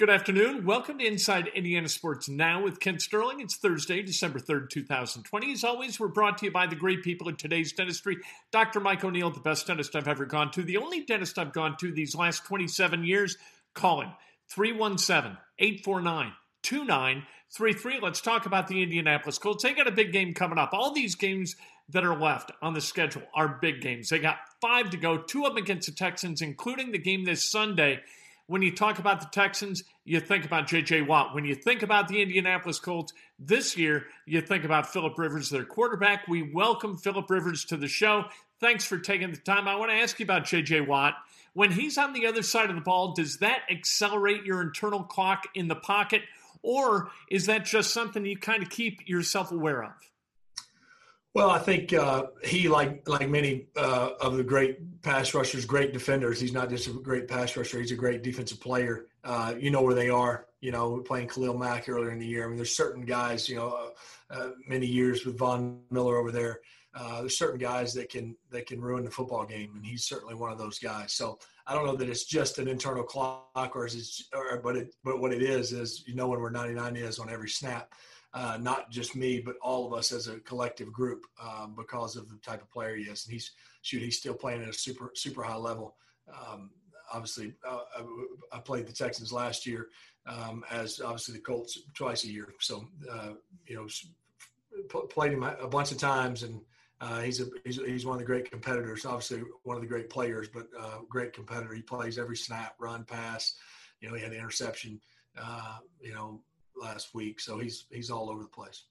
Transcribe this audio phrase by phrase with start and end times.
[0.00, 0.64] Good afternoon.
[0.64, 3.40] Welcome to Inside Indiana Sports Now with Kent Sterling.
[3.40, 5.52] It's Thursday, December 3rd, 2020.
[5.52, 8.16] As always, we're brought to you by the great people in today's dentistry.
[8.50, 8.80] Dr.
[8.80, 11.92] Mike O'Neill, the best dentist I've ever gone to, the only dentist I've gone to
[11.92, 13.36] these last 27 years.
[13.74, 14.12] Call him
[14.48, 18.00] 317 849 2933.
[18.00, 19.64] Let's talk about the Indianapolis Colts.
[19.64, 20.70] They got a big game coming up.
[20.72, 21.56] All these games
[21.90, 24.08] that are left on the schedule are big games.
[24.08, 27.44] They got five to go, two of them against the Texans, including the game this
[27.44, 28.00] Sunday.
[28.50, 31.02] When you talk about the Texans, you think about J.J.
[31.02, 31.36] Watt.
[31.36, 35.64] When you think about the Indianapolis Colts this year, you think about Philip Rivers, their
[35.64, 36.26] quarterback.
[36.26, 38.24] We welcome Philip Rivers to the show.
[38.58, 39.68] Thanks for taking the time.
[39.68, 40.80] I want to ask you about J.J.
[40.80, 41.14] Watt.
[41.52, 45.44] When he's on the other side of the ball, does that accelerate your internal clock
[45.54, 46.22] in the pocket,
[46.60, 49.92] or is that just something you kind of keep yourself aware of?
[51.32, 55.92] Well, I think uh, he, like like many uh, of the great pass rushers, great
[55.92, 56.40] defenders.
[56.40, 59.06] He's not just a great pass rusher; he's a great defensive player.
[59.22, 60.46] Uh, you know where they are.
[60.60, 62.44] You know, playing Khalil Mack earlier in the year.
[62.44, 63.48] I mean, there's certain guys.
[63.48, 66.60] You know, uh, uh, many years with Von Miller over there.
[66.92, 70.34] Uh, there's certain guys that can that can ruin the football game, and he's certainly
[70.34, 71.12] one of those guys.
[71.12, 74.76] So I don't know that it's just an internal clock, or is it, or, but
[74.76, 77.94] it, but what it is is you know when we're 99 is on every snap
[78.32, 82.28] uh, not just me, but all of us as a collective group um, because of
[82.28, 83.24] the type of player he is.
[83.24, 83.52] And he's
[83.82, 85.96] shoot, he's still playing at a super super high level.
[86.28, 86.70] Um,
[87.12, 89.88] obviously, uh, I, I, played the Texans last year,
[90.26, 92.54] um, as obviously the Colts twice a year.
[92.60, 93.32] So uh,
[93.66, 93.86] you know,
[95.08, 96.60] played him a bunch of times, and
[97.00, 99.04] uh, he's a he's, he's one of the great competitors.
[99.04, 101.74] Obviously, one of the great players, but uh, great competitor.
[101.74, 103.56] He plays every snap, run, pass.
[104.00, 105.00] You know, he had an interception.
[105.40, 106.40] Uh, you know,
[106.80, 107.40] last week.
[107.40, 108.84] So he's he's all over the place.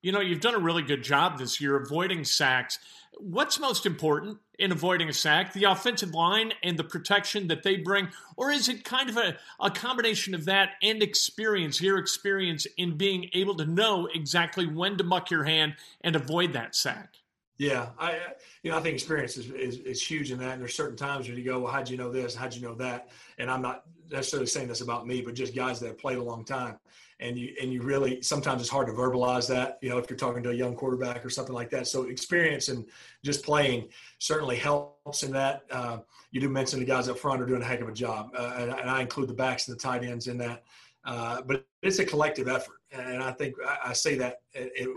[0.00, 2.78] You know, you've done a really good job this year avoiding sacks.
[3.18, 5.52] What's most important in avoiding a sack?
[5.52, 8.08] The offensive line and the protection that they bring?
[8.36, 12.96] Or is it kind of a, a combination of that and experience, your experience in
[12.96, 17.14] being able to know exactly when to muck your hand and avoid that sack?
[17.56, 18.20] Yeah, I
[18.62, 20.52] you know I think experience is, is, is, huge in that.
[20.52, 22.36] And there's certain times when you go, well, how'd you know this?
[22.36, 23.08] How'd you know that?
[23.38, 26.22] And I'm not necessarily saying this about me, but just guys that have played a
[26.22, 26.78] long time
[27.20, 30.16] and you and you really sometimes it's hard to verbalize that you know if you're
[30.16, 31.86] talking to a young quarterback or something like that.
[31.86, 32.84] So experience and
[33.24, 35.62] just playing certainly helps in that.
[35.70, 35.98] Uh,
[36.30, 38.54] you do mention the guys up front are doing a heck of a job uh,
[38.58, 40.62] and, and, i include the backs and the tight ends in that.
[41.04, 43.54] Uh, but it's a collective effort and I think
[43.84, 44.40] I say that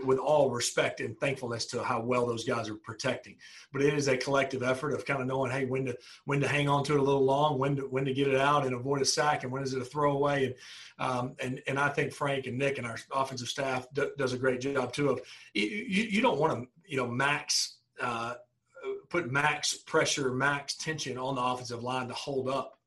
[0.04, 3.36] with all respect and thankfulness to how well those guys are protecting.
[3.72, 6.48] But it is a collective effort of kind of knowing, hey, when to when to
[6.48, 8.74] hang on to it a little long, when to when to get it out and
[8.74, 10.46] avoid a sack, and when is it a throwaway.
[10.46, 10.54] And
[10.98, 14.38] um, and and I think Frank and Nick and our offensive staff d- does a
[14.38, 15.10] great job too.
[15.10, 15.20] Of
[15.52, 17.76] you, you don't want to you know max.
[18.00, 18.34] Uh,
[19.10, 22.78] put max pressure, max tension on the offensive line to hold up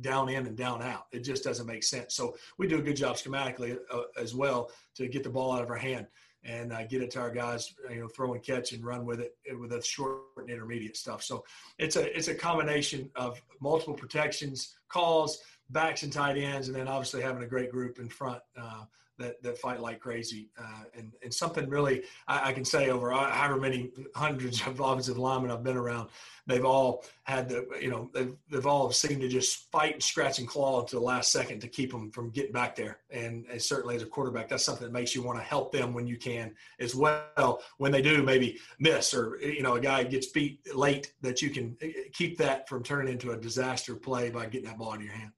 [0.00, 1.06] down in and down out.
[1.12, 2.14] It just doesn't make sense.
[2.14, 5.62] So we do a good job schematically uh, as well to get the ball out
[5.62, 6.06] of our hand
[6.42, 9.20] and uh, get it to our guys, you know, throw and catch and run with
[9.20, 11.22] it with a short and intermediate stuff.
[11.22, 11.44] So
[11.78, 15.40] it's a it's a combination of multiple protections, calls,
[15.70, 18.84] backs and tight ends, and then obviously having a great group in front uh,
[19.20, 20.48] that, that fight like crazy.
[20.58, 25.18] Uh, and, and something really, I, I, can say over however many hundreds of offensive
[25.18, 26.08] linemen I've been around,
[26.46, 30.38] they've all had the, you know, they've, they've all seemed to just fight and scratch
[30.38, 32.98] and claw to the last second to keep them from getting back there.
[33.10, 35.92] And, and certainly as a quarterback, that's something that makes you want to help them
[35.92, 37.62] when you can as well.
[37.76, 41.50] When they do maybe miss or, you know, a guy gets beat late that you
[41.50, 45.02] can eh, keep that from turning into a disaster play by getting that ball in
[45.02, 45.32] your hand.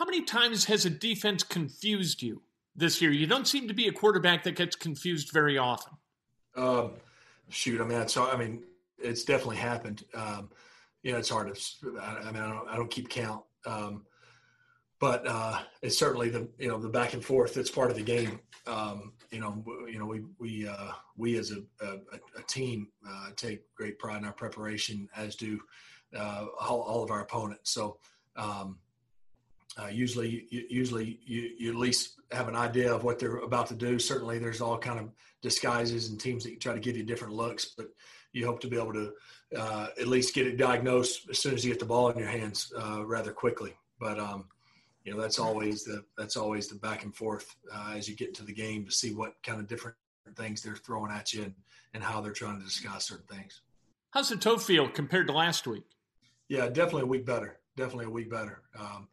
[0.00, 2.40] How many times has a defense confused you?
[2.74, 3.10] this year.
[3.10, 5.92] You don't seem to be a quarterback that gets confused very often.
[6.56, 6.92] Um,
[7.50, 8.62] shoot, I mean, so I mean,
[8.98, 10.04] it's definitely happened.
[10.14, 10.48] Um,
[11.02, 12.00] you know, it's hard to.
[12.00, 13.42] I, mean, I don't, I don't keep count.
[13.66, 14.06] Um,
[14.98, 18.02] but uh, it's certainly the you know the back and forth that's part of the
[18.02, 18.40] game.
[18.66, 21.96] Um, you know, you know we we uh, we as a, a,
[22.38, 25.60] a team uh, take great pride in our preparation, as do
[26.16, 27.70] uh, all, all, of our opponents.
[27.70, 27.98] So
[28.36, 28.78] um,
[29.80, 33.68] uh, usually, you, usually you, you at least have an idea of what they're about
[33.68, 33.98] to do.
[33.98, 35.10] Certainly, there's all kind of
[35.42, 37.86] disguises and teams that try to give you different looks, but
[38.32, 39.12] you hope to be able to
[39.56, 42.28] uh, at least get it diagnosed as soon as you get the ball in your
[42.28, 43.74] hands uh, rather quickly.
[43.98, 44.46] But um,
[45.04, 48.28] you know that's always the that's always the back and forth uh, as you get
[48.28, 49.96] into the game to see what kind of different
[50.36, 51.54] things they're throwing at you and,
[51.94, 53.62] and how they're trying to disguise certain things.
[54.10, 55.84] How's the toe feel compared to last week?
[56.48, 57.58] Yeah, definitely a week better.
[57.76, 58.62] Definitely a week better.
[58.78, 59.08] Um,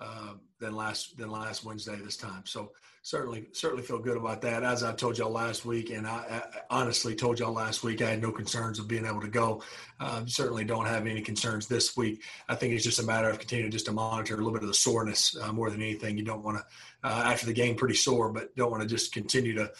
[0.00, 2.42] uh, than last than last Wednesday this time.
[2.46, 4.62] So certainly certainly feel good about that.
[4.62, 8.10] As I told y'all last week, and I, I honestly told y'all last week, I
[8.10, 9.62] had no concerns of being able to go.
[9.98, 12.22] Uh, certainly don't have any concerns this week.
[12.48, 14.68] I think it's just a matter of continuing just to monitor a little bit of
[14.68, 16.16] the soreness uh, more than anything.
[16.16, 16.64] You don't want to
[17.08, 19.70] uh, after the game pretty sore, but don't want to just continue to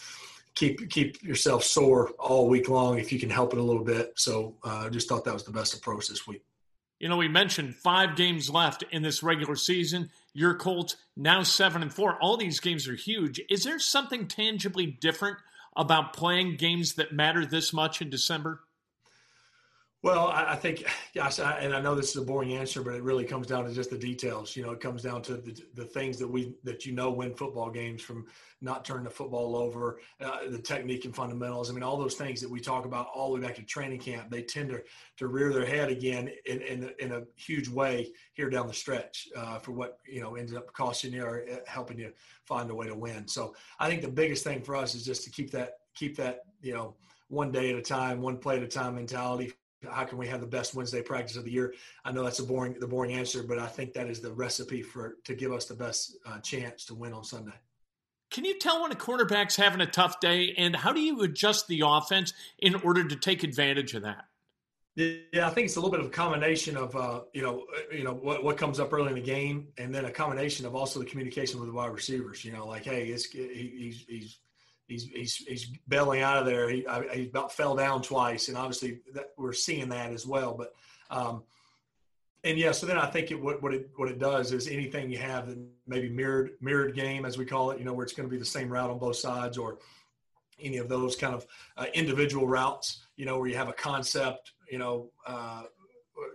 [0.54, 4.12] keep keep yourself sore all week long if you can help it a little bit.
[4.16, 6.42] So I uh, just thought that was the best approach this week.
[7.00, 10.10] You know, we mentioned five games left in this regular season.
[10.34, 12.16] Your Colts now seven and four.
[12.20, 13.40] All these games are huge.
[13.48, 15.38] Is there something tangibly different
[15.74, 18.60] about playing games that matter this much in December?
[20.02, 23.24] Well, I, think, yes, and I know this is a boring answer, but it really
[23.24, 24.56] comes down to just the details.
[24.56, 27.34] You know, it comes down to the, the things that we that you know win
[27.34, 28.26] football games from
[28.62, 31.70] not turning the football over, uh, the technique and fundamentals.
[31.70, 34.00] I mean, all those things that we talk about all the way back to training
[34.00, 34.82] camp, they tend to
[35.18, 39.28] to rear their head again in in, in a huge way here down the stretch
[39.36, 42.10] uh, for what you know ended up costing you or uh, helping you
[42.46, 43.28] find a way to win.
[43.28, 46.40] So I think the biggest thing for us is just to keep that keep that
[46.62, 46.94] you know
[47.28, 49.52] one day at a time, one play at a time mentality
[49.88, 51.74] how can we have the best Wednesday practice of the year?
[52.04, 54.82] I know that's a boring, the boring answer, but I think that is the recipe
[54.82, 57.54] for to give us the best uh, chance to win on Sunday.
[58.30, 61.66] Can you tell when a quarterback's having a tough day, and how do you adjust
[61.66, 64.24] the offense in order to take advantage of that?
[64.96, 67.94] Yeah, I think it's a little bit of a combination of uh, you know uh,
[67.94, 70.74] you know what, what comes up early in the game, and then a combination of
[70.74, 72.44] also the communication with the wide receivers.
[72.44, 74.38] You know, like hey, it's, he, he's he's
[74.90, 76.68] he's he's he's bailing out of there.
[76.68, 80.54] He I, he about fell down twice, and obviously that, we're seeing that as well.
[80.54, 80.74] But
[81.10, 81.44] um,
[82.44, 85.10] and yeah, so then I think it what what it what it does is anything
[85.10, 88.12] you have that maybe mirrored mirrored game as we call it, you know, where it's
[88.12, 89.78] going to be the same route on both sides, or
[90.60, 91.46] any of those kind of
[91.76, 95.62] uh, individual routes, you know, where you have a concept, you know, uh,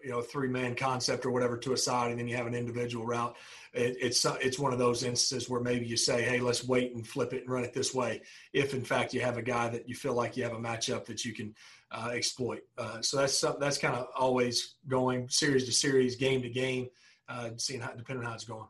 [0.05, 2.55] you know, three man concept or whatever to a side, and then you have an
[2.55, 3.35] individual route
[3.75, 7.05] it, it's it's one of those instances where maybe you say, "Hey, let's wait and
[7.05, 8.21] flip it and run it this way."
[8.53, 11.05] If in fact you have a guy that you feel like you have a matchup
[11.05, 11.53] that you can
[11.91, 16.49] uh, exploit, uh, so that's that's kind of always going series to series, game to
[16.49, 16.87] game,
[17.27, 18.67] uh, seeing how depending on how it's going.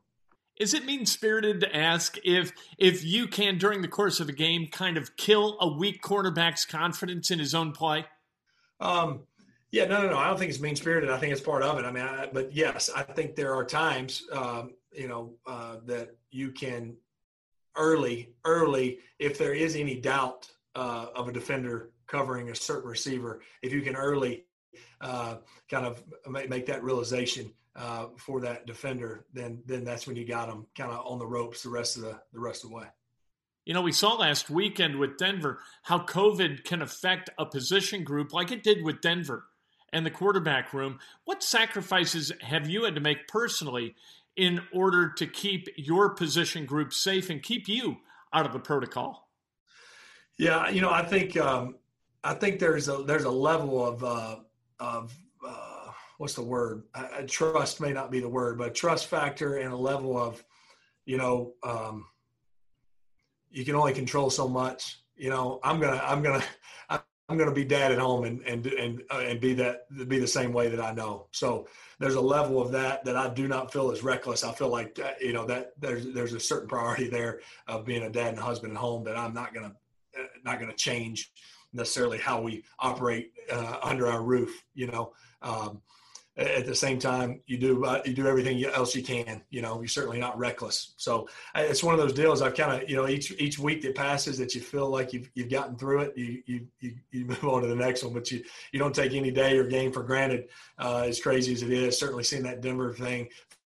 [0.57, 4.33] Is it mean spirited to ask if if you can during the course of a
[4.33, 8.05] game kind of kill a weak quarterback's confidence in his own play?
[8.79, 9.21] Um,
[9.75, 10.17] yeah, no, no, no.
[10.17, 11.09] I don't think it's mean spirited.
[11.09, 11.83] I think it's part of it.
[11.83, 16.15] I mean, I, but yes, I think there are times um, you know, uh, that
[16.31, 16.95] you can
[17.75, 23.41] early, early, if there is any doubt uh, of a defender covering a certain receiver,
[23.61, 24.45] if you can early
[25.01, 25.35] uh,
[25.69, 30.25] kind of make, make that realization uh, for that defender, then then that's when you
[30.25, 32.75] got them kind of on the ropes the rest of the the rest of the
[32.77, 32.85] way.
[33.65, 38.31] You know, we saw last weekend with Denver how COVID can affect a position group
[38.31, 39.47] like it did with Denver
[39.95, 40.99] and the quarterback room.
[41.23, 43.95] What sacrifices have you had to make personally
[44.35, 47.97] in order to keep your position group safe and keep you
[48.33, 49.29] out of the protocol?
[50.37, 51.75] Yeah, you know, I think um,
[52.25, 54.35] I think there's a there's a level of uh,
[54.81, 55.15] of
[55.47, 56.83] uh, what's the word?
[56.93, 60.43] I, trust may not be the word, but trust factor and a level of
[61.05, 62.05] you know um,
[63.49, 64.99] you can only control so much.
[65.15, 66.43] You know, I'm gonna I'm gonna
[66.89, 70.19] I'm going to be dad at home and and and uh, and be that be
[70.19, 71.27] the same way that I know.
[71.31, 71.67] So
[71.99, 74.43] there's a level of that that I do not feel is reckless.
[74.43, 78.03] I feel like uh, you know that there's there's a certain priority there of being
[78.03, 80.77] a dad and husband at home that I'm not going to uh, not going to
[80.77, 81.31] change
[81.73, 84.63] necessarily how we operate uh, under our roof.
[84.73, 85.13] You know.
[85.41, 85.81] Um,
[86.37, 89.79] at the same time you do uh, you do everything else you can you know
[89.79, 90.93] you're certainly not reckless.
[90.97, 93.95] So it's one of those deals i've kind of you know each each week that
[93.95, 97.43] passes that you feel like you've, you've gotten through it you, you you you move
[97.45, 98.13] on to the next one.
[98.13, 101.61] But you you don't take any day or game for granted uh, as crazy as
[101.61, 103.29] it is certainly seeing that denver thing.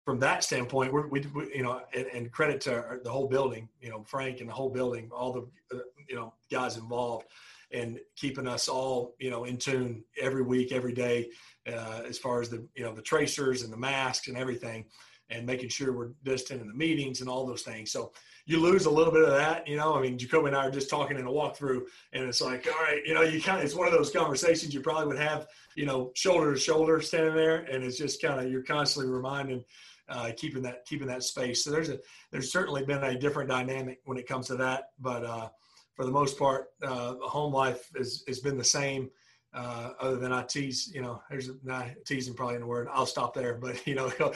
[0.03, 3.89] From that standpoint we, we you know and, and, credit to the whole building you
[3.89, 7.27] know frank and the whole building all the uh, you know guys involved
[7.71, 11.29] and keeping us all you know in tune every week every day
[11.67, 14.85] uh, as far as the you know the tracers and the masks and everything,
[15.29, 17.91] and making sure we're distant in the meetings and all those things.
[17.91, 18.11] So
[18.45, 19.95] you lose a little bit of that, you know.
[19.95, 21.81] I mean, Jacoby and I are just talking in a walkthrough,
[22.13, 24.73] and it's like, all right, you know, you kind of it's one of those conversations
[24.73, 28.39] you probably would have, you know, shoulder to shoulder standing there, and it's just kind
[28.39, 29.63] of you're constantly reminding.
[30.11, 31.63] Uh, keeping that keeping that space.
[31.63, 31.99] So there's a
[32.31, 35.49] there's certainly been a different dynamic when it comes to that, but uh,
[35.99, 39.09] for the most part, uh, home life has, has been the same
[39.53, 42.87] uh, other than I tease, you know, there's not teasing probably in the word.
[42.89, 44.09] I'll stop there, but you know,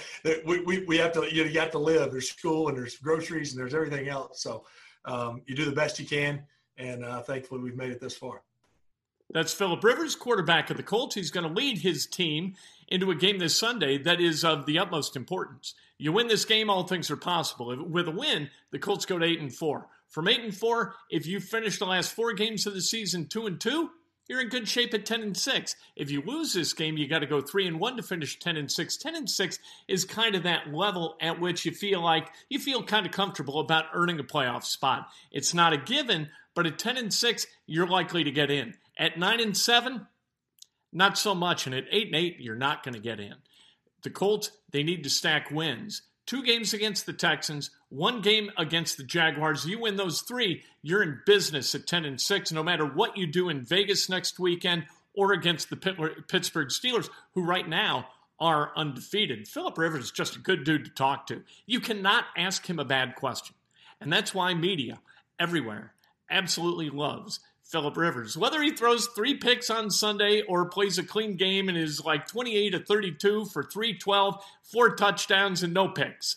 [0.45, 2.11] we, we, we have to, you, know, you have to live.
[2.11, 4.43] There's school and there's groceries and there's everything else.
[4.43, 4.65] So
[5.05, 6.43] um, you do the best you can.
[6.75, 8.41] And uh, thankfully we've made it this far.
[9.29, 11.15] That's Philip Rivers, quarterback of the Colts.
[11.15, 12.55] He's going to lead his team
[12.89, 15.75] into a game this Sunday that is of the utmost importance.
[15.97, 17.73] You win this game, all things are possible.
[17.85, 19.87] With a win, the Colts go to eight and four.
[20.13, 23.47] From eight and four, if you finish the last four games of the season two
[23.47, 23.89] and two,
[24.29, 25.75] you're in good shape at 10 and 6.
[25.95, 28.55] If you lose this game, you got to go 3 and 1 to finish 10
[28.55, 28.97] and 6.
[28.97, 32.83] 10 and 6 is kind of that level at which you feel like you feel
[32.83, 35.07] kind of comfortable about earning a playoff spot.
[35.31, 38.75] It's not a given, but at 10 and 6, you're likely to get in.
[38.97, 40.05] At 9 and 7,
[40.93, 43.33] not so much, and at 8 and 8, you're not going to get in.
[44.03, 48.97] The Colts, they need to stack wins two games against the Texans, one game against
[48.97, 49.65] the Jaguars.
[49.65, 53.27] You win those three, you're in business at 10 and 6, no matter what you
[53.27, 55.77] do in Vegas next weekend or against the
[56.27, 58.07] Pittsburgh Steelers, who right now
[58.39, 59.47] are undefeated.
[59.47, 61.43] Philip Rivers is just a good dude to talk to.
[61.65, 63.55] You cannot ask him a bad question.
[64.01, 64.99] And that's why media
[65.39, 65.93] everywhere
[66.29, 67.39] absolutely loves
[67.73, 68.37] Philip Rivers.
[68.37, 72.27] Whether he throws three picks on Sunday or plays a clean game and is like
[72.27, 76.35] 28 to 32 for 312, four touchdowns, and no picks,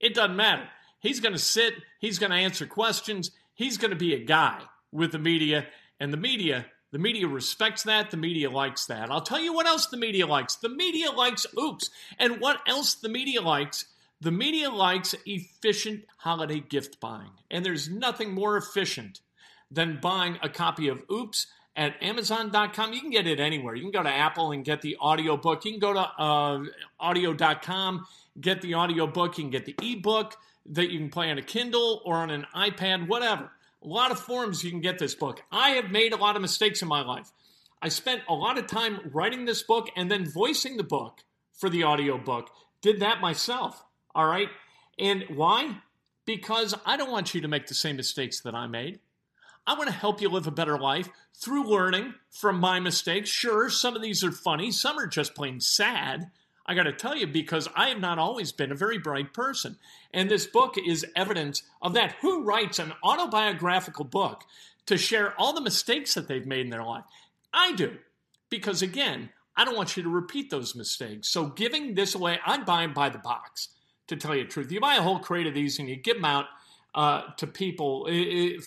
[0.00, 0.68] it doesn't matter.
[1.00, 4.60] He's going to sit, he's going to answer questions, he's going to be a guy
[4.92, 5.66] with the media,
[5.98, 6.66] and the media.
[6.92, 8.10] The media respects that.
[8.10, 9.10] The media likes that.
[9.10, 10.56] I'll tell you what else the media likes.
[10.56, 11.90] The media likes oops.
[12.18, 13.86] And what else the media likes?
[14.20, 17.32] The media likes efficient holiday gift buying.
[17.50, 19.20] And there's nothing more efficient
[19.70, 21.46] than buying a copy of Oops
[21.76, 22.92] at Amazon.com.
[22.92, 23.74] You can get it anywhere.
[23.74, 25.64] You can go to Apple and get the audiobook.
[25.64, 26.64] You can go to uh,
[26.98, 28.06] Audible.com,
[28.40, 29.36] get the audiobook.
[29.38, 30.36] You can get the ebook
[30.70, 33.50] that you can play on a Kindle or on an iPad, whatever.
[33.82, 35.42] A lot of forms you can get this book.
[35.52, 37.30] I have made a lot of mistakes in my life.
[37.80, 41.20] I spent a lot of time writing this book and then voicing the book
[41.52, 42.50] for the audiobook.
[42.80, 43.84] Did that myself.
[44.14, 44.48] All right.
[44.98, 45.76] And why?
[46.24, 48.98] Because I don't want you to make the same mistakes that I made.
[49.66, 53.28] I want to help you live a better life through learning from my mistakes.
[53.28, 56.30] Sure, some of these are funny, some are just plain sad.
[56.66, 59.76] I got to tell you, because I have not always been a very bright person.
[60.12, 62.16] And this book is evidence of that.
[62.22, 64.42] Who writes an autobiographical book
[64.86, 67.04] to share all the mistakes that they've made in their life?
[67.52, 67.98] I do.
[68.50, 71.28] Because again, I don't want you to repeat those mistakes.
[71.28, 73.68] So giving this away, I'm buying by the box,
[74.08, 74.70] to tell you the truth.
[74.70, 76.46] You buy a whole crate of these and you give them out
[76.94, 78.08] uh, to people,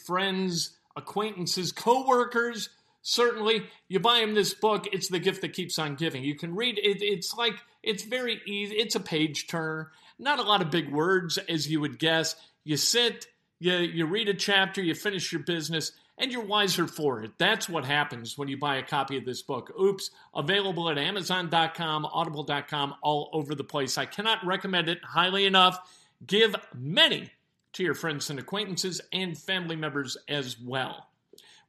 [0.05, 2.69] friends, acquaintances, coworkers.
[3.01, 6.23] Certainly, you buy him this book, it's the gift that keeps on giving.
[6.23, 8.75] You can read it, it's like, it's very easy.
[8.75, 12.35] It's a page turner, not a lot of big words, as you would guess.
[12.63, 13.27] You sit,
[13.59, 17.31] you, you read a chapter, you finish your business, and you're wiser for it.
[17.37, 19.71] That's what happens when you buy a copy of this book.
[19.79, 23.97] Oops, available at Amazon.com, Audible.com, all over the place.
[23.97, 25.79] I cannot recommend it highly enough.
[26.27, 27.31] Give many
[27.73, 31.07] to your friends and acquaintances and family members as well.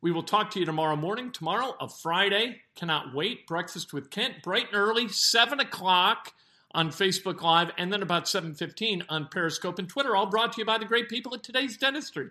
[0.03, 1.31] We will talk to you tomorrow morning.
[1.31, 2.63] Tomorrow, a Friday.
[2.75, 3.47] Cannot wait.
[3.47, 6.33] Breakfast with Kent, bright and early, 7 o'clock
[6.73, 10.65] on Facebook Live, and then about 7.15 on Periscope and Twitter, all brought to you
[10.65, 12.31] by the great people at Today's Dentistry.